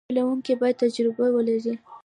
[0.09, 1.73] چلوونکی باید تجربه ولري.